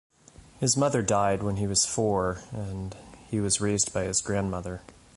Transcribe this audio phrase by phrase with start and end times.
[0.59, 2.97] His mother died when he was four and
[3.29, 4.81] he was raised by his grandmother.